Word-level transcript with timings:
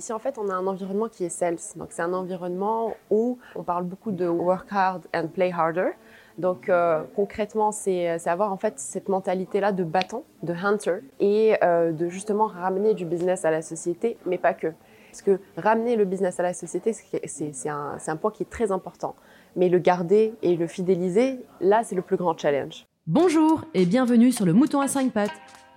Ici, 0.00 0.14
en 0.14 0.18
fait, 0.18 0.38
on 0.38 0.48
a 0.48 0.54
un 0.54 0.66
environnement 0.66 1.10
qui 1.10 1.26
est 1.26 1.28
sales. 1.28 1.58
Donc, 1.76 1.88
c'est 1.90 2.00
un 2.00 2.14
environnement 2.14 2.96
où 3.10 3.36
on 3.54 3.62
parle 3.62 3.84
beaucoup 3.84 4.12
de 4.12 4.26
work 4.26 4.66
hard 4.70 5.06
and 5.14 5.26
play 5.26 5.52
harder. 5.52 5.90
Donc, 6.38 6.70
euh, 6.70 7.02
concrètement, 7.14 7.70
c'est 7.70 8.08
avoir 8.26 8.50
en 8.50 8.56
fait 8.56 8.78
cette 8.78 9.10
mentalité-là 9.10 9.72
de 9.72 9.84
battant, 9.84 10.24
de 10.42 10.54
hunter, 10.54 11.00
et 11.20 11.54
euh, 11.62 11.92
de 11.92 12.08
justement 12.08 12.46
ramener 12.46 12.94
du 12.94 13.04
business 13.04 13.44
à 13.44 13.50
la 13.50 13.60
société, 13.60 14.16
mais 14.24 14.38
pas 14.38 14.54
que. 14.54 14.68
Parce 15.10 15.20
que 15.20 15.38
ramener 15.58 15.96
le 15.96 16.06
business 16.06 16.40
à 16.40 16.44
la 16.44 16.54
société, 16.54 16.94
c'est 16.94 17.68
un, 17.68 17.98
un 18.06 18.16
point 18.16 18.30
qui 18.30 18.44
est 18.44 18.50
très 18.50 18.72
important. 18.72 19.16
Mais 19.54 19.68
le 19.68 19.80
garder 19.80 20.32
et 20.40 20.56
le 20.56 20.66
fidéliser, 20.66 21.40
là, 21.60 21.82
c'est 21.84 21.94
le 21.94 22.00
plus 22.00 22.16
grand 22.16 22.38
challenge. 22.38 22.86
Bonjour 23.06 23.64
et 23.74 23.84
bienvenue 23.84 24.32
sur 24.32 24.46
le 24.46 24.54
Mouton 24.54 24.80
à 24.80 24.88
5 24.88 25.12
pattes 25.12 25.30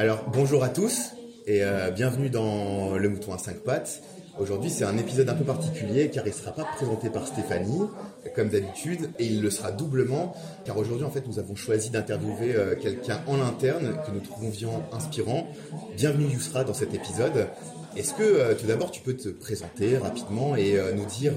Alors 0.00 0.24
bonjour 0.32 0.64
à 0.64 0.70
tous 0.70 1.10
et 1.46 1.62
euh, 1.62 1.90
bienvenue 1.90 2.30
dans 2.30 2.96
Le 2.96 3.06
Mouton 3.10 3.34
à 3.34 3.38
5 3.38 3.58
pattes. 3.58 4.02
Aujourd'hui 4.38 4.70
c'est 4.70 4.84
un 4.84 4.96
épisode 4.96 5.28
un 5.28 5.34
peu 5.34 5.44
particulier 5.44 6.08
car 6.08 6.26
il 6.26 6.30
ne 6.30 6.34
sera 6.34 6.52
pas 6.52 6.64
présenté 6.64 7.10
par 7.10 7.26
Stéphanie 7.26 7.82
comme 8.34 8.48
d'habitude 8.48 9.10
et 9.18 9.26
il 9.26 9.42
le 9.42 9.50
sera 9.50 9.72
doublement 9.72 10.34
car 10.64 10.78
aujourd'hui 10.78 11.04
en 11.04 11.10
fait 11.10 11.28
nous 11.28 11.38
avons 11.38 11.54
choisi 11.54 11.90
d'interviewer 11.90 12.56
euh, 12.56 12.76
quelqu'un 12.76 13.20
en 13.26 13.42
interne 13.42 13.94
que 14.06 14.10
nous 14.10 14.20
trouvons 14.20 14.50
inspirant. 14.90 15.48
Bienvenue 15.98 16.32
Yousra 16.32 16.64
dans 16.64 16.72
cet 16.72 16.94
épisode. 16.94 17.48
Est-ce 17.94 18.14
que 18.14 18.22
euh, 18.22 18.54
tout 18.54 18.68
d'abord 18.68 18.92
tu 18.92 19.02
peux 19.02 19.14
te 19.14 19.28
présenter 19.28 19.98
rapidement 19.98 20.56
et 20.56 20.78
nous 20.96 21.04
dire 21.04 21.34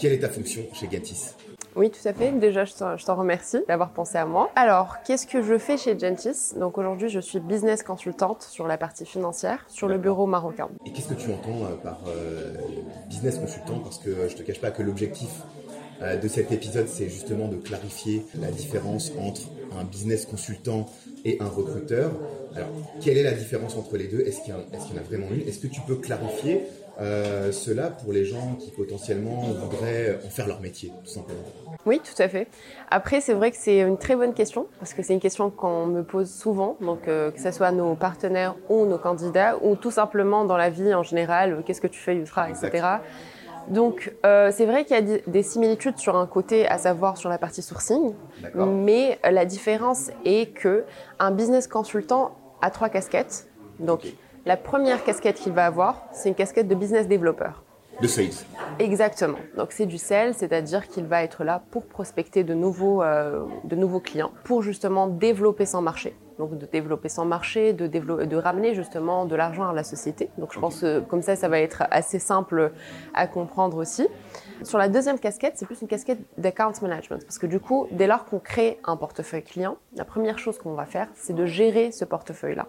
quelle 0.00 0.12
est 0.12 0.18
ta 0.18 0.28
fonction 0.28 0.62
chez 0.72 0.88
Gentis? 0.90 1.36
Oui, 1.76 1.90
tout 1.90 2.06
à 2.06 2.12
fait. 2.12 2.32
Déjà, 2.32 2.64
je 2.64 3.04
t'en 3.04 3.14
remercie 3.14 3.60
d'avoir 3.68 3.90
pensé 3.90 4.18
à 4.18 4.26
moi. 4.26 4.50
Alors, 4.56 5.02
qu'est-ce 5.04 5.26
que 5.26 5.42
je 5.42 5.58
fais 5.58 5.76
chez 5.76 5.98
Gentis 5.98 6.54
Donc 6.58 6.78
aujourd'hui, 6.78 7.08
je 7.08 7.20
suis 7.20 7.40
business 7.40 7.82
consultante 7.82 8.42
sur 8.42 8.66
la 8.66 8.76
partie 8.76 9.06
financière, 9.06 9.64
sur 9.68 9.88
le 9.88 9.98
bureau 9.98 10.26
marocain. 10.26 10.68
Et 10.86 10.92
qu'est-ce 10.92 11.08
que 11.08 11.14
tu 11.14 11.30
entends 11.30 11.64
euh, 11.64 11.76
par 11.82 12.00
euh, 12.06 12.54
business 13.08 13.38
consultant? 13.38 13.78
Parce 13.78 13.98
que 13.98 14.10
euh, 14.10 14.28
je 14.28 14.36
te 14.36 14.42
cache 14.42 14.60
pas 14.60 14.70
que 14.70 14.82
l'objectif 14.82 15.30
de 16.20 16.26
cet 16.26 16.50
épisode, 16.50 16.88
c'est 16.88 17.08
justement 17.08 17.46
de 17.46 17.54
clarifier 17.54 18.26
la 18.34 18.50
différence 18.50 19.12
entre 19.20 19.42
un 19.78 19.84
business 19.84 20.26
consultant 20.26 20.86
et 21.24 21.36
un 21.38 21.46
recruteur. 21.46 22.10
Alors, 22.56 22.70
quelle 23.00 23.18
est 23.18 23.22
la 23.22 23.30
différence 23.30 23.76
entre 23.76 23.96
les 23.96 24.08
deux? 24.08 24.18
Est-ce 24.20 24.40
qu'il 24.40 24.52
y, 24.52 24.56
en 24.56 24.98
a 24.98 25.02
vraiment 25.02 25.28
une? 25.30 25.46
Est-ce 25.46 25.60
que 25.60 25.68
tu 25.68 25.80
peux 25.82 25.94
clarifier 25.94 26.62
euh, 27.00 27.52
cela 27.52 27.88
pour 27.88 28.12
les 28.12 28.24
gens 28.24 28.56
qui 28.60 28.70
potentiellement 28.70 29.40
voudraient 29.40 30.18
en 30.24 30.28
faire 30.28 30.46
leur 30.46 30.60
métier, 30.60 30.92
tout 31.04 31.10
simplement 31.10 31.40
Oui, 31.86 32.00
tout 32.00 32.20
à 32.22 32.28
fait. 32.28 32.48
Après, 32.90 33.20
c'est 33.20 33.32
vrai 33.32 33.50
que 33.50 33.56
c'est 33.58 33.80
une 33.80 33.96
très 33.96 34.14
bonne 34.14 34.34
question, 34.34 34.66
parce 34.78 34.92
que 34.92 35.02
c'est 35.02 35.14
une 35.14 35.20
question 35.20 35.50
qu'on 35.50 35.86
me 35.86 36.02
pose 36.02 36.30
souvent, 36.30 36.76
donc 36.80 37.08
euh, 37.08 37.30
que 37.30 37.40
ce 37.40 37.50
soit 37.50 37.72
nos 37.72 37.94
partenaires 37.94 38.56
ou 38.68 38.84
nos 38.84 38.98
candidats, 38.98 39.56
ou 39.62 39.74
tout 39.76 39.90
simplement 39.90 40.44
dans 40.44 40.56
la 40.56 40.68
vie 40.68 40.92
en 40.94 41.02
général, 41.02 41.52
euh, 41.52 41.62
qu'est-ce 41.64 41.80
que 41.80 41.86
tu 41.86 41.98
fais, 41.98 42.14
Ultra, 42.14 42.50
etc. 42.50 42.86
Donc, 43.68 44.12
c'est 44.24 44.66
vrai 44.66 44.84
qu'il 44.84 44.96
y 44.96 45.14
a 45.14 45.18
des 45.24 45.42
similitudes 45.44 45.96
sur 45.96 46.16
un 46.16 46.26
côté, 46.26 46.66
à 46.66 46.78
savoir 46.78 47.16
sur 47.16 47.30
la 47.30 47.38
partie 47.38 47.62
sourcing, 47.62 48.12
mais 48.56 49.20
la 49.22 49.44
différence 49.44 50.10
est 50.24 50.52
que 50.52 50.84
un 51.20 51.30
business 51.30 51.68
consultant 51.68 52.32
a 52.60 52.70
trois 52.70 52.88
casquettes. 52.88 53.46
Donc, 53.78 54.12
la 54.44 54.56
première 54.56 55.04
casquette 55.04 55.36
qu'il 55.36 55.52
va 55.52 55.66
avoir, 55.66 56.06
c'est 56.12 56.28
une 56.28 56.34
casquette 56.34 56.68
de 56.68 56.74
business 56.74 57.06
developer. 57.06 57.50
De 58.00 58.08
sales. 58.08 58.44
Exactement. 58.78 59.38
Donc 59.56 59.70
c'est 59.70 59.86
du 59.86 59.98
sales, 59.98 60.34
c'est-à-dire 60.34 60.88
qu'il 60.88 61.04
va 61.04 61.22
être 61.22 61.44
là 61.44 61.62
pour 61.70 61.86
prospecter 61.86 62.42
de 62.42 62.54
nouveaux, 62.54 63.02
euh, 63.02 63.44
de 63.64 63.76
nouveaux 63.76 64.00
clients, 64.00 64.32
pour 64.44 64.62
justement 64.62 65.06
développer 65.06 65.66
son 65.66 65.82
marché. 65.82 66.16
Donc 66.38 66.58
de 66.58 66.66
développer 66.66 67.08
son 67.08 67.24
marché, 67.24 67.72
de, 67.72 67.86
de 67.86 68.36
ramener 68.36 68.74
justement 68.74 69.26
de 69.26 69.36
l'argent 69.36 69.68
à 69.68 69.72
la 69.72 69.84
société. 69.84 70.30
Donc 70.38 70.52
je 70.52 70.58
pense 70.58 70.80
que 70.80 71.00
comme 71.00 71.22
ça, 71.22 71.36
ça 71.36 71.48
va 71.48 71.60
être 71.60 71.84
assez 71.90 72.18
simple 72.18 72.72
à 73.14 73.26
comprendre 73.28 73.76
aussi. 73.76 74.08
Sur 74.64 74.78
la 74.78 74.88
deuxième 74.88 75.18
casquette, 75.18 75.52
c'est 75.56 75.66
plus 75.66 75.80
une 75.82 75.88
casquette 75.88 76.18
d'account 76.38 76.72
management. 76.80 77.22
Parce 77.24 77.38
que 77.38 77.46
du 77.46 77.60
coup, 77.60 77.86
dès 77.92 78.06
lors 78.06 78.24
qu'on 78.24 78.38
crée 78.38 78.80
un 78.84 78.96
portefeuille 78.96 79.44
client, 79.44 79.76
la 79.94 80.04
première 80.04 80.38
chose 80.38 80.58
qu'on 80.58 80.74
va 80.74 80.86
faire, 80.86 81.08
c'est 81.14 81.34
de 81.34 81.46
gérer 81.46 81.92
ce 81.92 82.04
portefeuille-là. 82.04 82.66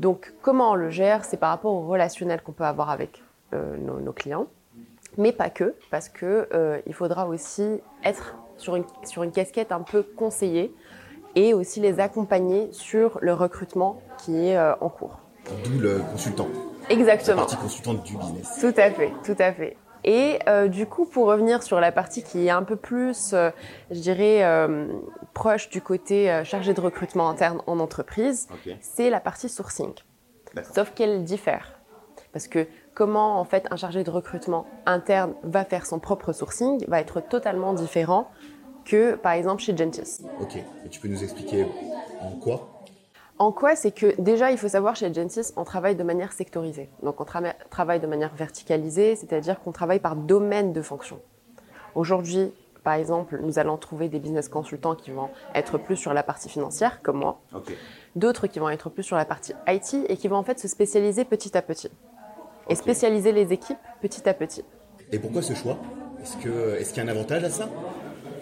Donc, 0.00 0.32
comment 0.42 0.72
on 0.72 0.74
le 0.74 0.90
gère 0.90 1.24
C'est 1.24 1.36
par 1.36 1.50
rapport 1.50 1.72
au 1.72 1.86
relationnel 1.86 2.40
qu'on 2.42 2.52
peut 2.52 2.64
avoir 2.64 2.90
avec 2.90 3.22
euh, 3.52 3.76
nos, 3.76 4.12
clients, 4.12 4.46
mais 5.16 5.32
pas 5.32 5.50
que, 5.50 5.74
parce 5.90 6.08
que 6.08 6.48
euh, 6.52 6.80
il 6.86 6.94
faudra 6.94 7.28
aussi 7.28 7.80
être 8.04 8.34
sur 8.56 8.76
une, 8.76 8.84
sur 9.04 9.22
une 9.22 9.32
casquette 9.32 9.72
un 9.72 9.82
peu 9.82 10.02
conseillée 10.02 10.74
et 11.36 11.54
aussi 11.54 11.80
les 11.80 12.00
accompagner 12.00 12.68
sur 12.72 13.18
le 13.20 13.32
recrutement 13.32 14.00
qui 14.18 14.48
est 14.48 14.56
euh, 14.56 14.74
en 14.80 14.88
cours. 14.88 15.20
D'où 15.64 15.78
le 15.78 16.00
consultant. 16.10 16.48
Exactement. 16.88 17.42
La 17.42 17.42
partie 17.42 17.56
consultante 17.56 18.02
du 18.04 18.16
business. 18.16 18.58
Tout 18.60 18.74
à 18.76 18.90
fait, 18.90 19.12
tout 19.24 19.36
à 19.38 19.52
fait. 19.52 19.76
Et 20.04 20.38
euh, 20.48 20.68
du 20.68 20.86
coup, 20.86 21.06
pour 21.06 21.26
revenir 21.26 21.62
sur 21.62 21.80
la 21.80 21.90
partie 21.90 22.22
qui 22.22 22.46
est 22.46 22.50
un 22.50 22.62
peu 22.62 22.76
plus, 22.76 23.32
euh, 23.32 23.50
je 23.90 23.98
dirais, 24.00 24.44
euh, 24.44 24.86
proche 25.32 25.70
du 25.70 25.80
côté 25.80 26.42
chargé 26.44 26.74
de 26.74 26.80
recrutement 26.80 27.28
interne 27.28 27.62
en 27.66 27.80
entreprise, 27.80 28.48
c'est 28.80 29.10
la 29.10 29.20
partie 29.20 29.48
sourcing. 29.48 29.92
Sauf 30.74 30.92
qu'elle 30.94 31.24
diffère. 31.24 31.80
Parce 32.32 32.48
que 32.48 32.66
comment 32.94 33.40
en 33.40 33.44
fait 33.44 33.66
un 33.70 33.76
chargé 33.76 34.04
de 34.04 34.10
recrutement 34.10 34.66
interne 34.86 35.34
va 35.42 35.64
faire 35.64 35.86
son 35.86 35.98
propre 35.98 36.32
sourcing 36.32 36.84
va 36.88 37.00
être 37.00 37.20
totalement 37.20 37.72
différent 37.72 38.28
que 38.84 39.14
par 39.14 39.32
exemple 39.32 39.62
chez 39.62 39.76
Gentis. 39.76 40.20
Ok, 40.40 40.56
et 40.56 40.88
tu 40.90 41.00
peux 41.00 41.08
nous 41.08 41.22
expliquer 41.22 41.64
en 42.20 42.30
quoi? 42.40 42.73
En 43.38 43.52
quoi 43.52 43.74
C'est 43.74 43.90
que 43.90 44.20
déjà, 44.20 44.52
il 44.52 44.58
faut 44.58 44.68
savoir 44.68 44.94
chez 44.94 45.12
Gentis, 45.12 45.52
on 45.56 45.64
travaille 45.64 45.96
de 45.96 46.04
manière 46.04 46.32
sectorisée. 46.32 46.88
Donc 47.02 47.20
on 47.20 47.26
travaille 47.70 48.00
de 48.00 48.06
manière 48.06 48.34
verticalisée, 48.34 49.16
c'est-à-dire 49.16 49.60
qu'on 49.60 49.72
travaille 49.72 49.98
par 49.98 50.14
domaine 50.14 50.72
de 50.72 50.82
fonction. 50.82 51.20
Aujourd'hui, 51.94 52.52
par 52.84 52.94
exemple, 52.94 53.40
nous 53.42 53.58
allons 53.58 53.76
trouver 53.76 54.08
des 54.08 54.20
business 54.20 54.48
consultants 54.48 54.94
qui 54.94 55.10
vont 55.10 55.30
être 55.54 55.78
plus 55.78 55.96
sur 55.96 56.12
la 56.12 56.22
partie 56.22 56.48
financière, 56.48 57.00
comme 57.02 57.18
moi. 57.18 57.40
D'autres 58.14 58.46
qui 58.46 58.58
vont 58.58 58.68
être 58.68 58.90
plus 58.90 59.02
sur 59.02 59.16
la 59.16 59.24
partie 59.24 59.52
IT 59.66 60.06
et 60.08 60.16
qui 60.16 60.28
vont 60.28 60.36
en 60.36 60.44
fait 60.44 60.60
se 60.60 60.68
spécialiser 60.68 61.24
petit 61.24 61.56
à 61.56 61.62
petit. 61.62 61.90
Et 62.68 62.74
spécialiser 62.74 63.32
les 63.32 63.52
équipes 63.52 63.78
petit 64.00 64.28
à 64.28 64.34
petit. 64.34 64.64
Et 65.12 65.18
pourquoi 65.18 65.42
ce 65.42 65.54
choix? 65.54 65.76
Est-ce 66.20 66.36
qu'il 66.38 66.50
est 66.50 66.96
y 66.96 67.00
a 67.00 67.02
un 67.02 67.08
avantage 67.08 67.44
à 67.44 67.50
ça? 67.50 67.68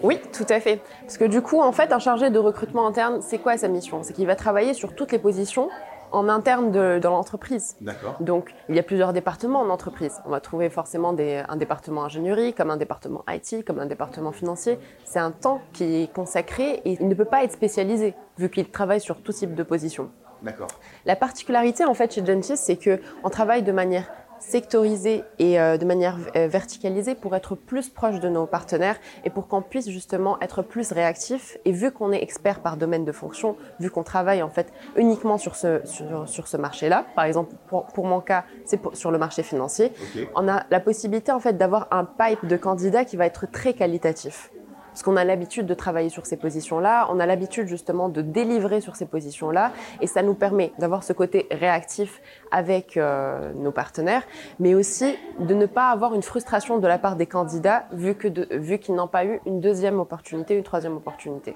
Oui, 0.03 0.19
tout 0.31 0.45
à 0.49 0.59
fait. 0.59 0.81
Parce 1.01 1.17
que 1.17 1.25
du 1.25 1.41
coup, 1.41 1.61
en 1.61 1.71
fait, 1.71 1.91
un 1.91 1.99
chargé 1.99 2.29
de 2.29 2.39
recrutement 2.39 2.85
interne, 2.85 3.21
c'est 3.21 3.37
quoi 3.37 3.57
sa 3.57 3.67
mission? 3.67 4.03
C'est 4.03 4.13
qu'il 4.13 4.27
va 4.27 4.35
travailler 4.35 4.73
sur 4.73 4.95
toutes 4.95 5.11
les 5.11 5.19
positions 5.19 5.69
en 6.11 6.29
interne 6.29 6.71
de, 6.71 6.99
dans 6.99 7.09
l'entreprise. 7.09 7.75
D'accord. 7.81 8.15
Donc, 8.19 8.53
il 8.69 8.75
y 8.75 8.79
a 8.79 8.83
plusieurs 8.83 9.13
départements 9.13 9.61
en 9.61 9.69
entreprise. 9.69 10.21
On 10.25 10.29
va 10.29 10.39
trouver 10.39 10.69
forcément 10.69 11.11
des, 11.11 11.43
un 11.49 11.55
département 11.55 12.05
ingénierie, 12.05 12.53
comme 12.53 12.69
un 12.69 12.77
département 12.77 13.23
IT, 13.27 13.65
comme 13.65 13.79
un 13.79 13.87
département 13.87 14.31
financier. 14.31 14.77
C'est 15.05 15.19
un 15.19 15.31
temps 15.31 15.61
qui 15.73 16.03
est 16.03 16.13
consacré 16.13 16.81
et 16.85 16.97
il 16.99 17.07
ne 17.07 17.15
peut 17.15 17.25
pas 17.25 17.43
être 17.43 17.51
spécialisé, 17.51 18.13
vu 18.37 18.49
qu'il 18.49 18.69
travaille 18.69 19.01
sur 19.01 19.21
tout 19.21 19.33
type 19.33 19.55
de 19.55 19.63
position. 19.63 20.11
D'accord. 20.43 20.67
La 21.05 21.15
particularité, 21.15 21.85
en 21.85 21.93
fait, 21.93 22.13
chez 22.13 22.23
Gentis, 22.23 22.57
c'est 22.57 22.75
que 22.75 22.99
on 23.23 23.29
travaille 23.29 23.63
de 23.63 23.71
manière 23.71 24.11
sectorisé 24.43 25.23
et 25.39 25.59
euh, 25.59 25.77
de 25.77 25.85
manière 25.85 26.17
euh, 26.35 26.47
verticalisée 26.47 27.15
pour 27.15 27.35
être 27.35 27.55
plus 27.55 27.89
proche 27.89 28.19
de 28.19 28.29
nos 28.29 28.45
partenaires 28.45 28.97
et 29.23 29.29
pour 29.29 29.47
qu'on 29.47 29.61
puisse 29.61 29.89
justement 29.89 30.39
être 30.41 30.61
plus 30.61 30.91
réactif. 30.91 31.57
Et 31.65 31.71
vu 31.71 31.91
qu'on 31.91 32.11
est 32.11 32.21
expert 32.21 32.59
par 32.59 32.77
domaine 32.77 33.05
de 33.05 33.11
fonction, 33.11 33.55
vu 33.79 33.89
qu'on 33.89 34.03
travaille 34.03 34.43
en 34.43 34.49
fait 34.49 34.71
uniquement 34.95 35.37
sur 35.37 35.55
ce, 35.55 35.81
sur, 35.85 36.27
sur 36.27 36.47
ce 36.47 36.57
marché-là, 36.57 37.05
par 37.15 37.25
exemple 37.25 37.55
pour, 37.67 37.85
pour 37.85 38.05
mon 38.05 38.19
cas, 38.19 38.45
c'est 38.65 38.79
sur 38.93 39.11
le 39.11 39.17
marché 39.17 39.43
financier, 39.43 39.91
on 40.35 40.47
a 40.47 40.65
la 40.69 40.79
possibilité 40.79 41.31
en 41.31 41.39
fait 41.39 41.57
d'avoir 41.57 41.87
un 41.91 42.05
pipe 42.05 42.45
de 42.45 42.57
candidats 42.57 43.05
qui 43.05 43.15
va 43.15 43.25
être 43.25 43.49
très 43.49 43.73
qualitatif 43.73 44.51
parce 44.93 45.01
qu'on 45.01 45.15
a 45.15 45.23
l'habitude 45.23 45.65
de 45.65 45.73
travailler 45.73 46.09
sur 46.09 46.27
ces 46.27 46.37
positions-là, 46.37 47.07
on 47.09 47.19
a 47.19 47.25
l'habitude 47.25 47.67
justement 47.67 48.09
de 48.09 48.21
délivrer 48.21 48.79
sur 48.79 48.95
ces 48.95 49.07
positions-là, 49.07 49.71
et 50.01 50.07
ça 50.07 50.21
nous 50.21 50.35
permet 50.35 50.71
d'avoir 50.77 51.03
ce 51.03 51.13
côté 51.13 51.47
réactif 51.49 52.21
avec 52.51 52.95
euh, 52.95 53.51
nos 53.55 53.71
partenaires, 53.71 54.21
mais 54.59 54.75
aussi 54.75 55.15
de 55.39 55.55
ne 55.55 55.65
pas 55.65 55.89
avoir 55.89 56.13
une 56.13 56.21
frustration 56.21 56.77
de 56.77 56.87
la 56.87 56.99
part 56.99 57.15
des 57.15 57.25
candidats 57.25 57.87
vu 57.91 58.13
que 58.13 58.27
vu 58.55 58.77
qu'ils 58.77 58.93
n'ont 58.93 59.07
pas 59.07 59.25
eu 59.25 59.39
une 59.47 59.61
deuxième 59.61 59.99
opportunité, 59.99 60.55
une 60.55 60.63
troisième 60.63 60.95
opportunité. 60.95 61.55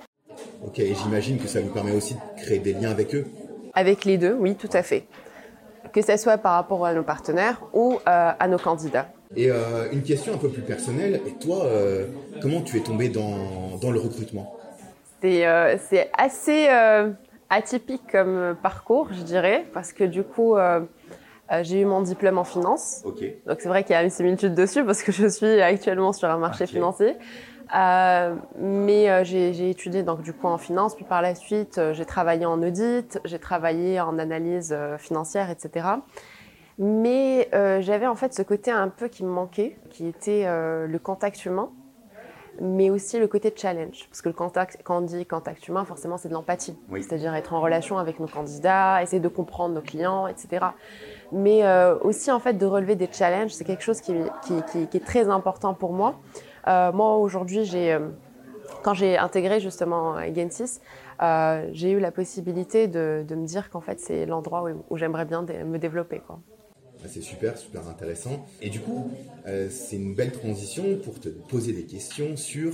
Ok, 0.65 0.79
et 0.79 0.95
j'imagine 0.95 1.37
que 1.37 1.47
ça 1.47 1.61
nous 1.61 1.71
permet 1.71 1.93
aussi 1.93 2.15
de 2.15 2.41
créer 2.41 2.57
des 2.57 2.73
liens 2.73 2.89
avec 2.89 3.13
eux. 3.13 3.27
Avec 3.75 4.03
les 4.03 4.17
deux, 4.17 4.33
oui, 4.33 4.55
tout 4.55 4.69
à 4.73 4.81
fait. 4.81 5.05
que 5.93 6.01
ce 6.01 6.17
soit 6.17 6.39
par 6.39 6.53
rapport 6.53 6.85
à 6.87 6.93
nos 6.93 7.03
partenaires 7.03 7.61
ou 7.73 7.99
à 8.05 8.47
nos 8.47 8.57
candidats. 8.57 9.07
Et 9.35 9.49
une 9.91 10.03
question 10.03 10.33
un 10.33 10.37
peu 10.37 10.49
plus 10.49 10.61
personnelle, 10.61 11.21
et 11.27 11.33
toi, 11.33 11.69
comment 12.41 12.61
tu 12.61 12.77
es 12.77 12.81
tombé 12.81 13.09
dans, 13.09 13.77
dans 13.81 13.91
le 13.91 13.99
recrutement? 13.99 14.57
C'est 15.21 16.09
assez 16.17 16.67
atypique 17.49 18.03
comme 18.11 18.55
parcours, 18.61 19.09
je 19.11 19.21
dirais, 19.21 19.65
parce 19.73 19.93
que 19.93 20.03
du 20.03 20.23
coup, 20.23 20.55
euh, 21.51 21.63
j'ai 21.63 21.81
eu 21.81 21.85
mon 21.85 22.01
diplôme 22.01 22.37
en 22.37 22.43
finance. 22.43 23.03
Donc 23.03 23.57
c'est 23.59 23.69
vrai 23.69 23.83
qu'il 23.83 23.93
y 23.93 23.95
a 23.95 24.03
une 24.03 24.09
similitude 24.09 24.53
dessus 24.53 24.83
parce 24.83 25.01
que 25.01 25.11
je 25.11 25.27
suis 25.27 25.61
actuellement 25.61 26.13
sur 26.13 26.29
un 26.29 26.37
marché 26.37 26.67
financier. 26.67 27.15
Euh, 27.75 28.33
mais 28.59 29.09
euh, 29.09 29.23
j'ai 29.25 29.69
étudié 29.69 30.01
donc 30.01 30.21
du 30.21 30.31
coup 30.31 30.47
en 30.47 30.57
finance, 30.57 30.95
puis 30.95 31.03
par 31.03 31.21
la 31.21 31.35
suite 31.35 31.79
j'ai 31.91 32.05
travaillé 32.05 32.45
en 32.45 32.61
audit, 32.63 33.19
j'ai 33.25 33.39
travaillé 33.39 33.99
en 33.99 34.19
analyse 34.19 34.75
financière, 34.97 35.49
etc. 35.49 35.87
Mais 36.79 37.49
j'avais 37.81 38.07
en 38.07 38.15
fait 38.15 38.33
ce 38.33 38.41
côté 38.43 38.71
un 38.71 38.89
peu 38.89 39.07
qui 39.07 39.23
me 39.23 39.29
manquait, 39.29 39.77
qui 39.89 40.07
était 40.07 40.45
le 40.45 40.99
contact 40.99 41.45
humain 41.45 41.71
mais 42.59 42.89
aussi 42.89 43.19
le 43.19 43.27
côté 43.27 43.53
challenge. 43.55 44.05
Parce 44.09 44.21
que 44.21 44.29
le 44.29 44.33
contact, 44.33 44.79
quand 44.83 44.97
on 44.97 45.01
dit 45.01 45.25
contact 45.25 45.67
humain, 45.67 45.85
forcément, 45.85 46.17
c'est 46.17 46.29
de 46.29 46.33
l'empathie. 46.33 46.77
C'est-à-dire 46.91 47.33
être 47.35 47.53
en 47.53 47.61
relation 47.61 47.97
avec 47.97 48.19
nos 48.19 48.27
candidats, 48.27 49.01
essayer 49.01 49.19
de 49.19 49.27
comprendre 49.27 49.75
nos 49.75 49.81
clients, 49.81 50.27
etc. 50.27 50.67
Mais 51.31 51.65
euh, 51.65 51.97
aussi, 52.01 52.31
en 52.31 52.39
fait, 52.39 52.53
de 52.53 52.65
relever 52.65 52.95
des 52.95 53.09
challenges, 53.11 53.51
c'est 53.51 53.65
quelque 53.65 53.83
chose 53.83 54.01
qui, 54.01 54.13
qui, 54.43 54.87
qui, 54.87 54.97
est 54.97 55.05
très 55.05 55.29
important 55.29 55.73
pour 55.73 55.93
moi. 55.93 56.19
Euh, 56.67 56.91
moi, 56.91 57.17
aujourd'hui, 57.17 57.65
j'ai, 57.65 57.93
euh, 57.93 58.09
quand 58.83 58.93
j'ai 58.93 59.17
intégré 59.17 59.59
justement 59.59 60.15
Gensis, 60.33 60.79
euh, 61.21 61.67
j'ai 61.73 61.91
eu 61.91 61.99
la 61.99 62.11
possibilité 62.11 62.87
de, 62.87 63.25
de 63.27 63.35
me 63.35 63.45
dire 63.45 63.69
qu'en 63.69 63.81
fait, 63.81 63.99
c'est 63.99 64.25
l'endroit 64.25 64.63
où, 64.63 64.83
où 64.89 64.97
j'aimerais 64.97 65.25
bien 65.25 65.41
me 65.43 65.77
développer. 65.77 66.21
Quoi. 66.25 66.39
C'est 67.05 67.21
super, 67.21 67.57
super 67.57 67.87
intéressant. 67.87 68.45
Et 68.61 68.69
du 68.69 68.79
coup, 68.79 69.11
euh, 69.47 69.67
c'est 69.69 69.95
une 69.95 70.15
belle 70.15 70.31
transition 70.31 70.97
pour 71.03 71.19
te 71.19 71.29
poser 71.29 71.73
des 71.73 71.85
questions 71.85 72.35
sur, 72.35 72.73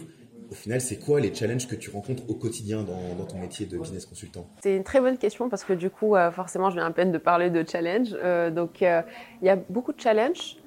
au 0.49 0.55
final, 0.55 0.81
c'est 0.81 0.97
quoi 0.97 1.19
les 1.19 1.33
challenges 1.33 1.67
que 1.67 1.75
tu 1.75 1.89
rencontres 1.89 2.23
au 2.29 2.35
quotidien 2.35 2.83
dans, 2.83 3.25
ton 3.25 3.37
métier 3.37 3.65
de 3.65 3.77
business 3.77 4.05
consultant? 4.05 4.47
C'est 4.61 4.75
une 4.75 4.83
très 4.83 5.01
bonne 5.01 5.17
question 5.17 5.49
parce 5.49 5.63
que 5.63 5.73
du 5.73 5.89
coup, 5.89 6.15
euh, 6.15 6.31
forcément, 6.31 6.69
je 6.69 6.75
viens 6.75 6.85
à 6.85 6.91
peine 6.91 7.11
de 7.11 7.17
parler 7.17 7.49
de 7.49 7.63
challenge. 7.67 8.09
Euh, 8.13 8.49
donc, 8.49 8.81
il 8.81 9.03
y 9.41 9.49
a 9.49 9.55
beaucoup 9.69 9.93
de 9.93 10.01
challenges. 10.01 10.57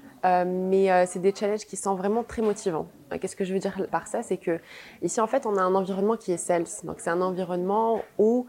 Mais 0.46 1.06
c'est 1.06 1.20
des 1.20 1.34
challenges 1.34 1.66
qui 1.66 1.76
sont 1.76 1.94
vraiment 1.94 2.22
très 2.22 2.42
motivants. 2.42 2.86
Qu'est-ce 3.20 3.36
que 3.36 3.44
je 3.44 3.52
veux 3.52 3.60
dire 3.60 3.86
par 3.90 4.08
ça? 4.08 4.22
C'est 4.22 4.36
que 4.36 4.58
ici, 5.02 5.20
en 5.20 5.26
fait, 5.26 5.46
on 5.46 5.56
a 5.56 5.62
un 5.62 5.74
environnement 5.74 6.16
qui 6.16 6.32
est 6.32 6.36
sales. 6.36 6.64
Donc, 6.84 6.96
c'est 6.98 7.10
un 7.10 7.20
environnement 7.20 8.02
où 8.18 8.46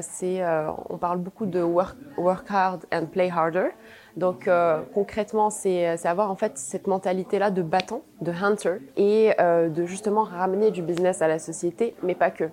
c'est, 0.00 0.44
on 0.88 0.98
parle 0.98 1.18
beaucoup 1.18 1.46
de 1.46 1.60
work, 1.60 1.96
work 2.16 2.46
hard 2.50 2.84
and 2.92 3.06
play 3.06 3.30
harder. 3.30 3.70
Donc 4.16 4.48
euh, 4.48 4.80
concrètement, 4.94 5.50
c'est 5.50 5.86
avoir 6.06 6.30
en 6.30 6.36
fait 6.36 6.56
cette 6.56 6.86
mentalité-là 6.86 7.50
de 7.50 7.62
battant, 7.62 8.02
de 8.22 8.32
hunter, 8.32 8.78
et 8.96 9.32
euh, 9.40 9.68
de 9.68 9.84
justement 9.84 10.24
ramener 10.24 10.70
du 10.70 10.82
business 10.82 11.20
à 11.20 11.28
la 11.28 11.38
société, 11.38 11.94
mais 12.02 12.14
pas 12.14 12.30
que. 12.30 12.44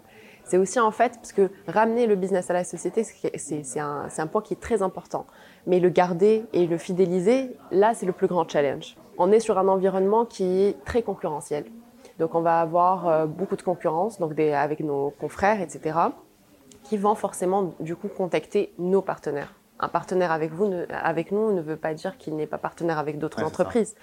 C'est 0.46 0.58
aussi 0.58 0.80
en 0.80 0.92
fait, 0.92 1.16
parce 1.16 1.32
que 1.32 1.50
ramener 1.68 2.06
le 2.06 2.16
business 2.16 2.50
à 2.50 2.54
la 2.54 2.64
société, 2.64 3.04
c'est 3.04 3.80
un, 3.80 4.28
point 4.32 4.42
qui 4.42 4.54
est 4.54 4.60
très 4.60 4.82
important. 4.82 5.26
Mais 5.68 5.80
le 5.80 5.90
garder 5.90 6.46
et 6.54 6.68
le 6.68 6.78
fidéliser, 6.78 7.56
là, 7.72 7.94
c'est 7.94 8.06
le 8.06 8.12
plus 8.12 8.28
grand 8.28 8.48
challenge. 8.48 8.96
On 9.18 9.32
est 9.32 9.40
sur 9.40 9.58
un 9.58 9.68
environnement 9.68 10.26
qui 10.26 10.64
est 10.64 10.84
très 10.86 11.02
concurrentiel. 11.02 11.66
Donc 12.20 12.36
on 12.36 12.42
va 12.42 12.60
avoir 12.60 13.08
euh, 13.08 13.26
beaucoup 13.26 13.56
de 13.56 13.62
concurrence, 13.62 14.20
donc 14.20 14.38
avec 14.40 14.82
nos 14.82 15.12
confrères, 15.20 15.62
etc., 15.62 15.98
qui 16.84 16.98
vont 16.98 17.16
forcément 17.16 17.74
du 17.80 17.96
coup 17.96 18.10
contacter 18.10 18.74
nos 18.78 19.02
partenaires 19.02 19.54
un 19.84 19.90
partenaire 19.90 20.32
avec 20.32 20.52
vous, 20.52 20.72
avec 20.90 21.32
nous, 21.32 21.54
ne 21.54 21.62
veut 21.62 21.76
pas 21.76 21.94
dire 21.94 22.18
qu'il 22.18 22.36
n'est 22.36 22.48
pas 22.48 22.58
partenaire 22.58 22.98
avec 22.98 23.20
d'autres 23.20 23.44
entreprises. 23.44 23.96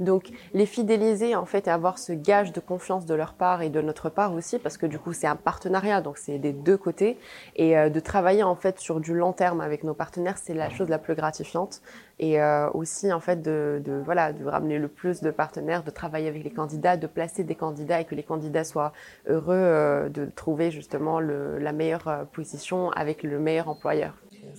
Donc, 0.00 0.30
les 0.54 0.66
fidéliser, 0.66 1.34
en 1.34 1.44
fait, 1.44 1.66
et 1.66 1.70
avoir 1.70 1.98
ce 1.98 2.12
gage 2.12 2.52
de 2.52 2.60
confiance 2.60 3.04
de 3.04 3.14
leur 3.14 3.34
part 3.34 3.62
et 3.62 3.68
de 3.68 3.80
notre 3.80 4.10
part 4.10 4.32
aussi, 4.32 4.58
parce 4.58 4.76
que 4.76 4.86
du 4.86 4.98
coup, 4.98 5.12
c'est 5.12 5.26
un 5.26 5.34
partenariat, 5.34 6.00
donc 6.00 6.18
c'est 6.18 6.38
des 6.38 6.52
deux 6.52 6.76
côtés. 6.76 7.18
Et 7.56 7.76
euh, 7.76 7.88
de 7.88 7.98
travailler, 7.98 8.44
en 8.44 8.54
fait, 8.54 8.78
sur 8.78 9.00
du 9.00 9.12
long 9.14 9.32
terme 9.32 9.60
avec 9.60 9.82
nos 9.82 9.94
partenaires, 9.94 10.38
c'est 10.38 10.54
la 10.54 10.70
chose 10.70 10.88
la 10.88 10.98
plus 10.98 11.16
gratifiante. 11.16 11.82
Et 12.20 12.40
euh, 12.40 12.70
aussi, 12.70 13.12
en 13.12 13.20
fait, 13.20 13.42
de, 13.42 13.82
voilà, 14.04 14.32
de 14.32 14.44
ramener 14.44 14.78
le 14.78 14.88
plus 14.88 15.20
de 15.20 15.30
partenaires, 15.32 15.82
de 15.82 15.90
travailler 15.90 16.28
avec 16.28 16.44
les 16.44 16.52
candidats, 16.52 16.96
de 16.96 17.06
placer 17.08 17.42
des 17.42 17.56
candidats 17.56 18.00
et 18.00 18.04
que 18.04 18.14
les 18.14 18.22
candidats 18.22 18.64
soient 18.64 18.92
heureux 19.26 19.54
euh, 19.56 20.08
de 20.08 20.26
trouver 20.26 20.70
justement 20.70 21.18
la 21.20 21.72
meilleure 21.72 22.26
position 22.32 22.90
avec 22.90 23.22
le 23.24 23.38
meilleur 23.38 23.68
employeur. 23.68 24.14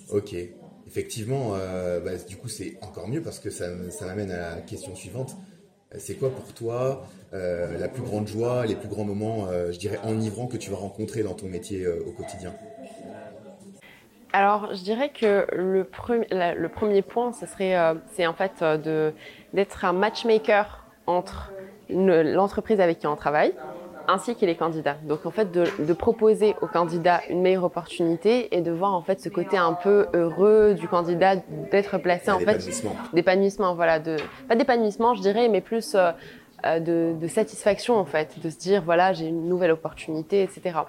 Ok. 0.09 0.35
Effectivement, 0.87 1.53
euh, 1.55 1.99
bah, 1.99 2.15
du 2.17 2.37
coup, 2.37 2.47
c'est 2.47 2.77
encore 2.81 3.07
mieux 3.07 3.21
parce 3.21 3.39
que 3.39 3.49
ça, 3.49 3.65
ça 3.91 4.05
m'amène 4.07 4.31
à 4.31 4.55
la 4.55 4.61
question 4.61 4.95
suivante. 4.95 5.35
C'est 5.97 6.17
quoi 6.17 6.35
pour 6.35 6.53
toi 6.53 7.07
euh, 7.33 7.77
la 7.77 7.89
plus 7.89 8.01
grande 8.03 8.27
joie, 8.27 8.65
les 8.65 8.75
plus 8.75 8.89
grands 8.89 9.05
moments, 9.05 9.47
euh, 9.47 9.71
je 9.71 9.79
dirais, 9.79 9.99
enivrants 10.03 10.47
que 10.47 10.57
tu 10.57 10.71
vas 10.71 10.77
rencontrer 10.77 11.23
dans 11.23 11.33
ton 11.35 11.47
métier 11.47 11.87
au 11.87 12.11
quotidien? 12.11 12.53
Alors, 14.33 14.73
je 14.75 14.83
dirais 14.83 15.11
que 15.11 15.47
le, 15.51 15.89
le 16.31 16.69
premier 16.69 17.01
point, 17.01 17.33
ce 17.33 17.45
serait, 17.47 17.75
c'est 18.13 18.27
en 18.27 18.33
fait 18.33 18.63
d'être 19.53 19.85
un 19.85 19.93
matchmaker 19.93 20.85
entre 21.07 21.51
l'entreprise 21.89 22.79
avec 22.79 22.99
qui 22.99 23.07
on 23.07 23.15
travaille 23.15 23.53
ainsi 24.09 24.35
que 24.35 24.45
les 24.45 24.55
candidats. 24.55 24.97
Donc 25.03 25.25
en 25.25 25.31
fait 25.31 25.51
de, 25.51 25.65
de, 25.79 25.93
proposer 25.93 26.55
aux 26.61 26.67
candidats 26.67 27.21
une 27.29 27.41
meilleure 27.41 27.63
opportunité 27.63 28.55
et 28.55 28.61
de 28.61 28.71
voir 28.71 28.93
en 28.93 29.01
fait 29.01 29.19
ce 29.19 29.29
côté 29.29 29.57
un 29.57 29.73
peu 29.73 30.07
heureux 30.13 30.73
du 30.73 30.87
candidat 30.87 31.35
d'être 31.71 31.97
placé 31.99 32.31
en 32.31 32.39
fait 32.39 32.57
d'épanouissement 33.13 33.75
voilà 33.75 33.99
de 33.99 34.17
pas 34.47 34.55
d'épanouissement 34.55 35.13
je 35.13 35.21
dirais 35.21 35.47
mais 35.49 35.61
plus 35.61 35.95
euh, 35.95 36.11
euh, 36.65 36.79
de, 36.79 37.13
de, 37.19 37.27
satisfaction 37.27 37.95
en 37.95 38.05
fait 38.05 38.37
de 38.43 38.49
se 38.49 38.57
dire 38.57 38.81
voilà 38.83 39.13
j'ai 39.13 39.27
une 39.27 39.47
nouvelle 39.47 39.71
opportunité 39.71 40.41
etc. 40.43 40.79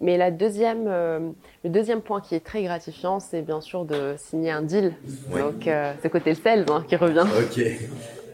Mais 0.00 0.16
la 0.16 0.30
deuxième 0.30 0.86
euh, 0.86 1.30
le 1.64 1.70
deuxième 1.70 2.00
point 2.00 2.22
qui 2.22 2.34
est 2.34 2.44
très 2.44 2.62
gratifiant 2.62 3.20
c'est 3.20 3.42
bien 3.42 3.60
sûr 3.60 3.84
de 3.84 4.14
signer 4.16 4.52
un 4.52 4.62
deal 4.62 4.94
donc 5.30 5.66
euh, 5.66 5.92
c'est 6.00 6.08
côté 6.08 6.34
sales 6.34 6.64
hein, 6.70 6.82
qui 6.88 6.96
revient. 6.96 7.26
Ok. 7.38 7.60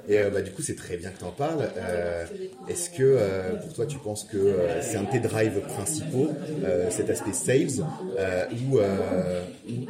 Et 0.09 0.19
euh, 0.19 0.31
bah, 0.31 0.43
du 0.43 0.51
coup, 0.51 0.62
c'est 0.62 0.77
très 0.77 0.97
bien 0.97 1.11
que 1.11 1.19
tu 1.19 1.25
en 1.25 1.31
parles. 1.31 1.69
Euh, 1.77 2.25
Est-ce 2.69 2.91
que 2.91 3.03
euh, 3.03 3.55
pour 3.56 3.73
toi, 3.73 3.87
tu 3.87 3.99
penses 3.99 4.25
que 4.25 4.56
c'est 4.81 4.97
un 4.97 5.03
de 5.03 5.11
tes 5.11 5.21
drives 5.21 5.61
principaux, 5.61 6.29
cet 6.91 7.11
aspect 7.11 7.33
sales, 7.33 7.85
ou, 8.69 8.79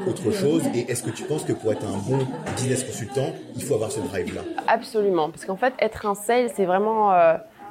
autre 0.09 0.31
chose? 0.31 0.63
Et 0.75 0.91
est-ce 0.91 1.03
que 1.03 1.11
tu 1.11 1.25
penses 1.25 1.45
que 1.45 1.53
pour 1.53 1.73
être 1.73 1.85
un 1.85 1.99
bon 2.09 2.27
business 2.57 2.85
consultant, 2.85 3.35
il 3.57 3.63
faut 3.63 3.75
avoir 3.75 3.91
ce 3.91 4.01
drive-là? 4.01 4.43
Absolument. 4.69 5.31
Parce 5.31 5.45
qu'en 5.45 5.57
fait, 5.57 5.75
être 5.79 6.07
un 6.07 6.15
sales, 6.15 6.51
c'est 6.55 6.65
vraiment 6.65 7.13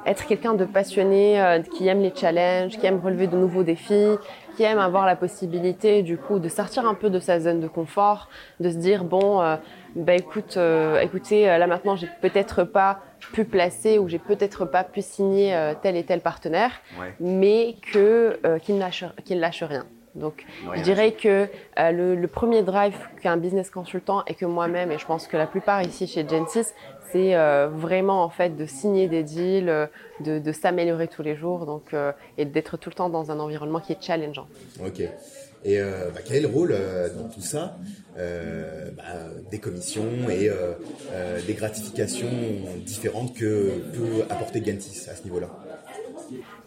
être 0.06 0.26
quelqu'un 0.26 0.54
de 0.54 0.64
passionné, 0.64 1.62
qui 1.74 1.88
aime 1.88 2.02
les 2.02 2.12
challenges, 2.14 2.78
qui 2.78 2.86
aime 2.86 3.00
relever 3.02 3.26
de 3.26 3.36
nouveaux 3.36 3.62
défis, 3.62 4.16
qui 4.56 4.62
aime 4.62 4.78
avoir 4.78 5.06
la 5.06 5.16
possibilité 5.16 6.02
du 6.02 6.16
coup 6.16 6.38
de 6.38 6.48
sortir 6.48 6.86
un 6.86 6.94
peu 6.94 7.10
de 7.10 7.18
sa 7.18 7.40
zone 7.40 7.60
de 7.60 7.68
confort, 7.68 8.28
de 8.60 8.70
se 8.70 8.76
dire 8.76 9.04
bon, 9.04 9.40
bah 9.94 10.14
écoute, 10.14 10.56
euh, 10.56 11.00
écoutez, 11.00 11.48
euh, 11.48 11.58
là 11.58 11.66
maintenant 11.66 11.96
j'ai 11.96 12.08
peut-être 12.20 12.64
pas 12.64 13.00
pu 13.32 13.44
placer 13.44 13.98
ou 13.98 14.08
j'ai 14.08 14.18
peut-être 14.18 14.64
pas 14.64 14.84
pu 14.84 15.02
signer 15.02 15.56
tel 15.82 15.96
et 15.96 16.04
tel 16.04 16.20
partenaire, 16.20 16.72
mais 17.20 17.76
que 17.92 18.38
qu'il 18.58 18.74
ne 18.74 18.80
lâche, 18.80 19.04
qu'il 19.24 19.40
lâche 19.40 19.62
rien. 19.62 19.86
Donc, 20.14 20.46
je 20.76 20.82
dirais 20.82 21.10
que 21.10 21.48
le, 21.76 22.14
le, 22.14 22.28
premier 22.28 22.62
drive 22.62 22.94
qu'un 23.20 23.36
business 23.36 23.68
consultant 23.68 24.22
et 24.28 24.34
que 24.34 24.44
moi-même, 24.44 24.92
et 24.92 24.98
je 24.98 25.06
pense 25.06 25.26
que 25.26 25.36
la 25.36 25.46
plupart 25.46 25.82
ici 25.82 26.06
chez 26.06 26.28
Genesis, 26.28 26.72
c'est 27.14 27.36
euh, 27.36 27.68
vraiment 27.68 28.24
en 28.24 28.28
fait 28.28 28.56
de 28.56 28.66
signer 28.66 29.06
des 29.06 29.22
deals, 29.22 29.68
euh, 29.68 29.86
de, 30.18 30.40
de 30.40 30.52
s'améliorer 30.52 31.06
tous 31.06 31.22
les 31.22 31.36
jours, 31.36 31.64
donc 31.64 31.94
euh, 31.94 32.10
et 32.38 32.44
d'être 32.44 32.76
tout 32.76 32.90
le 32.90 32.94
temps 32.94 33.08
dans 33.08 33.30
un 33.30 33.38
environnement 33.38 33.78
qui 33.78 33.92
est 33.92 34.02
challengeant. 34.02 34.48
Ok. 34.84 35.00
Et 35.64 35.80
bah, 35.80 36.20
quel 36.24 36.36
est 36.36 36.40
le 36.40 36.48
rôle 36.48 36.76
dans 37.16 37.28
tout 37.28 37.40
ça? 37.40 37.78
Bah, 38.16 39.02
des 39.50 39.58
commissions 39.58 40.28
et 40.28 40.50
des 41.46 41.54
gratifications 41.54 42.30
différentes 42.84 43.34
que 43.34 43.82
peut 43.92 44.24
apporter 44.28 44.62
Gentis 44.64 45.06
à 45.10 45.16
ce 45.16 45.24
niveau-là? 45.24 45.50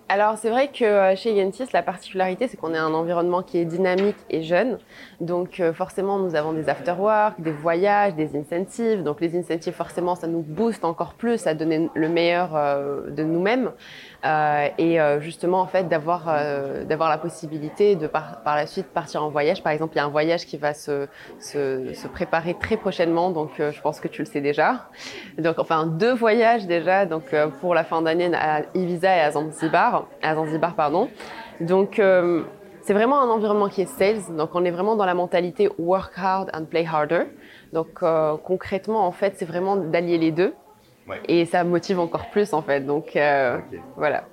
Alors 0.09 0.37
c'est 0.37 0.49
vrai 0.49 0.69
que 0.69 0.85
euh, 0.85 1.15
chez 1.15 1.33
Yentis, 1.33 1.65
la 1.73 1.83
particularité, 1.83 2.47
c'est 2.47 2.55
qu'on 2.55 2.73
est 2.73 2.77
un 2.77 2.93
environnement 2.93 3.43
qui 3.43 3.57
est 3.57 3.65
dynamique 3.65 4.15
et 4.29 4.41
jeune. 4.41 4.77
Donc 5.19 5.59
euh, 5.59 5.73
forcément, 5.73 6.17
nous 6.17 6.35
avons 6.35 6.53
des 6.53 6.69
after-work, 6.69 7.41
des 7.41 7.51
voyages, 7.51 8.15
des 8.15 8.37
incentives. 8.37 9.03
Donc 9.03 9.19
les 9.19 9.37
incentives, 9.37 9.73
forcément, 9.73 10.15
ça 10.15 10.27
nous 10.27 10.41
booste 10.41 10.85
encore 10.85 11.13
plus 11.13 11.45
à 11.45 11.53
donner 11.53 11.89
le 11.93 12.07
meilleur 12.07 12.55
euh, 12.55 13.09
de 13.09 13.23
nous-mêmes. 13.23 13.71
Et 14.77 14.97
justement 15.19 15.61
en 15.61 15.67
fait 15.67 15.87
d'avoir 15.87 16.25
d'avoir 16.85 17.09
la 17.09 17.17
possibilité 17.17 17.95
de 17.95 18.07
par, 18.07 18.41
par 18.41 18.57
la 18.57 18.67
suite 18.67 18.87
partir 18.87 19.23
en 19.23 19.29
voyage. 19.29 19.63
Par 19.63 19.71
exemple, 19.71 19.93
il 19.95 19.99
y 19.99 20.01
a 20.01 20.05
un 20.05 20.09
voyage 20.09 20.45
qui 20.45 20.57
va 20.57 20.73
se, 20.73 21.07
se, 21.39 21.93
se 21.93 22.07
préparer 22.09 22.53
très 22.53 22.75
prochainement, 22.75 23.29
donc 23.31 23.51
je 23.57 23.81
pense 23.81 24.01
que 24.01 24.09
tu 24.09 24.23
le 24.23 24.25
sais 24.25 24.41
déjà. 24.41 24.89
Donc 25.37 25.59
enfin 25.59 25.85
deux 25.85 26.13
voyages 26.13 26.67
déjà, 26.67 27.05
donc 27.05 27.33
pour 27.61 27.73
la 27.73 27.85
fin 27.85 28.01
d'année 28.01 28.29
à 28.35 28.63
Ibiza 28.73 29.15
et 29.15 29.21
à 29.21 29.31
Zanzibar, 29.31 29.96
à 30.21 30.35
Zanzibar 30.35 30.75
pardon. 30.75 31.09
Donc 31.59 32.01
c'est 32.87 32.93
vraiment 32.93 33.19
un 33.19 33.27
environnement 33.27 33.67
qui 33.67 33.81
est 33.81 33.85
sales, 33.99 34.21
donc 34.37 34.51
on 34.53 34.63
est 34.63 34.71
vraiment 34.71 34.95
dans 34.95 35.05
la 35.05 35.13
mentalité 35.13 35.69
work 35.77 36.13
hard 36.15 36.49
and 36.53 36.65
play 36.65 36.85
harder. 36.85 37.23
Donc 37.73 37.99
euh, 38.01 38.37
concrètement, 38.37 39.05
en 39.05 39.11
fait, 39.11 39.33
c'est 39.35 39.43
vraiment 39.43 39.75
d'allier 39.75 40.17
les 40.17 40.31
deux. 40.31 40.53
Ouais. 41.05 41.19
Et 41.27 41.45
ça 41.45 41.65
motive 41.65 41.99
encore 41.99 42.29
plus, 42.29 42.53
en 42.53 42.61
fait. 42.61 42.85
Donc 42.85 43.17
euh, 43.17 43.57
voilà. 43.97 44.23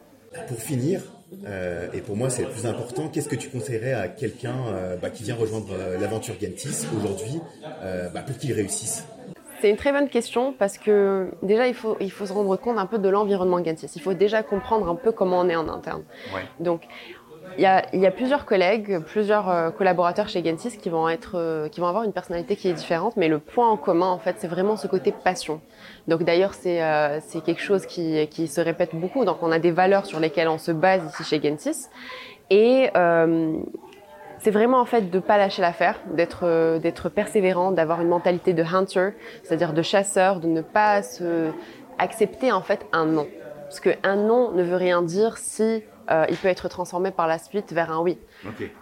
Pour 0.47 0.59
finir, 0.59 1.01
euh, 1.47 1.89
et 1.93 2.01
pour 2.01 2.17
moi 2.17 2.31
c'est 2.31 2.43
le 2.43 2.49
plus 2.49 2.65
important, 2.65 3.09
qu'est-ce 3.09 3.29
que 3.29 3.35
tu 3.35 3.49
conseillerais 3.49 3.93
à 3.93 4.07
quelqu'un 4.07 4.55
euh, 4.69 4.97
bah, 5.03 5.11
qui 5.11 5.25
vient 5.25 5.35
rejoindre 5.35 5.73
euh, 5.73 5.99
l'aventure 5.99 6.35
Gentis 6.41 6.87
aujourd'hui 6.97 7.41
euh, 7.83 8.09
bah, 8.15 8.21
pour 8.25 8.37
qu'il 8.39 8.53
réussisse? 8.53 9.05
C'est 9.65 9.71
une 9.71 9.79
très 9.79 9.93
bonne 9.93 10.11
question 10.11 10.53
parce 10.53 10.77
que 10.77 11.31
déjà 11.43 11.67
il 11.67 11.73
faut, 11.73 11.97
il 11.99 12.11
faut 12.11 12.27
se 12.27 12.35
rendre 12.35 12.55
compte 12.57 12.77
un 12.77 12.85
peu 12.85 12.99
de 12.99 13.09
l'environnement 13.09 13.59
Gantis. 13.61 13.91
Il 13.97 14.03
faut 14.03 14.13
déjà 14.13 14.43
comprendre 14.43 14.91
un 14.91 14.95
peu 14.95 15.11
comment 15.11 15.41
on 15.41 15.49
est 15.49 15.57
en 15.57 15.71
interne. 15.71 16.03
Ouais. 16.35 16.43
Donc 16.61 16.83
il 17.57 17.63
y 17.63 17.67
a, 17.67 17.83
il 17.95 18.01
y 18.01 18.07
a 18.07 18.11
plusieurs 18.11 18.45
collègues, 18.45 18.99
plusieurs 19.07 19.49
euh, 19.49 19.71
collaborateurs 19.71 20.29
chez 20.29 20.45
Gentis 20.45 20.77
qui 20.77 20.91
vont 20.91 21.09
être, 21.09 21.39
euh, 21.39 21.69
qui 21.71 21.81
vont 21.81 21.87
avoir 21.87 22.05
une 22.05 22.13
personnalité 22.13 22.57
qui 22.57 22.69
est 22.69 22.75
différente, 22.75 23.17
mais 23.17 23.29
le 23.29 23.39
point 23.39 23.71
en 23.71 23.79
commun 23.79 24.09
en 24.09 24.19
fait 24.19 24.37
c'est 24.39 24.49
vraiment 24.49 24.77
ce 24.77 24.87
côté 24.87 25.13
passion. 25.13 25.63
Donc 26.09 26.25
d'ailleurs 26.25 26.53
c'est 26.53 26.83
euh, 26.83 27.19
c'est 27.21 27.43
quelque 27.43 27.63
chose 27.63 27.87
qui, 27.87 28.29
qui 28.29 28.49
se 28.49 28.61
répète 28.61 28.95
beaucoup. 28.95 29.25
Donc 29.25 29.39
on 29.41 29.51
a 29.51 29.59
des 29.59 29.71
valeurs 29.71 30.05
sur 30.05 30.21
lesquelles 30.21 30.49
on 30.49 30.59
se 30.59 30.73
base 30.73 31.11
ici 31.11 31.25
chez 31.25 31.41
Gentis 31.43 31.87
et 32.51 32.91
euh, 32.97 33.57
c'est 34.45 34.51
vraiment 34.51 34.79
en 34.79 34.85
fait 34.85 35.11
de 35.11 35.19
pas 35.21 35.39
lâcher 35.39 35.63
l'affaire, 35.63 35.99
d'être 36.13 36.41
euh, 36.43 36.79
d'être 36.79 37.09
persévérant, 37.09 37.73
d'avoir 37.73 38.03
une 38.03 38.09
mentalité 38.09 38.53
de 38.53 38.63
hunter, 38.63 39.13
c'est-à-dire 39.43 39.73
de 39.73 39.81
chasseur, 39.81 40.39
de 40.39 40.49
ne 40.49 40.61
pas 40.61 41.03
se 41.03 41.51
accepter 41.99 42.53
en 42.53 42.61
fait 42.61 42.85
un 42.93 43.07
non, 43.07 43.27
parce 43.63 43.81
que 43.81 43.91
un 44.03 44.17
non 44.17 44.51
ne 44.51 44.63
veut 44.63 44.77
rien 44.77 45.01
dire 45.01 45.39
si 45.39 45.83
euh, 46.11 46.27
il 46.29 46.37
peut 46.37 46.49
être 46.49 46.69
transformé 46.69 47.11
par 47.11 47.27
la 47.27 47.39
suite 47.39 47.73
vers 47.73 47.91
un 47.93 48.01
oui. 48.01 48.19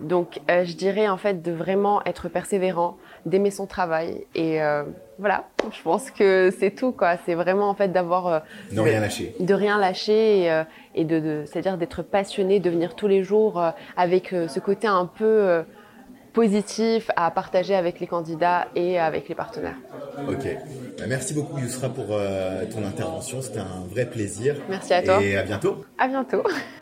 Donc 0.01 0.41
euh, 0.51 0.65
je 0.65 0.75
dirais 0.75 1.09
en 1.09 1.17
fait 1.17 1.43
de 1.43 1.53
vraiment 1.53 2.03
être 2.05 2.29
persévérant, 2.29 2.97
d'aimer 3.27 3.51
son 3.51 3.67
travail 3.67 4.27
et 4.35 4.63
euh, 4.63 4.83
voilà. 5.19 5.49
Je 5.71 5.83
pense 5.83 6.11
que 6.11 6.51
c'est 6.59 6.71
tout 6.73 6.93
quoi. 6.93 7.17
C'est 7.25 7.35
vraiment 7.35 7.69
en 7.69 7.75
fait 7.75 7.89
d'avoir 7.89 8.43
Ne 8.73 8.81
rien 8.81 9.01
lâcher. 9.01 9.35
de 9.39 9.55
rien 9.55 9.79
lâcher 9.79 10.45
et, 10.47 10.63
et 10.95 11.05
de, 11.05 11.21
de 11.21 11.45
c'est-à-dire 11.47 11.77
d'être 11.79 12.03
passionné, 12.03 12.59
de 12.61 12.71
venir 12.71 12.95
tous 12.97 13.07
les 13.09 13.23
jours 13.23 13.63
avec 13.97 14.29
ce 14.29 14.59
côté 14.61 14.87
un 14.89 15.07
peu 15.07 15.63
positif 16.33 17.11
à 17.15 17.31
partager 17.31 17.75
avec 17.75 18.01
les 18.01 18.07
candidats 18.07 18.69
et 18.75 18.99
avec 18.99 19.29
les 19.29 19.35
partenaires. 19.35 19.77
Ok. 20.29 20.49
Merci 21.07 21.35
beaucoup 21.35 21.59
Yousra 21.59 21.91
pour 21.91 22.07
euh, 22.11 22.65
ton 22.73 22.85
intervention, 22.87 23.43
c'était 23.43 23.59
un 23.61 23.85
vrai 23.91 24.07
plaisir. 24.07 24.57
Merci 24.69 24.95
à 24.95 25.03
toi. 25.03 25.23
Et 25.23 25.37
à 25.37 25.43
bientôt. 25.43 25.85
À 25.99 26.09
bientôt. 26.09 26.43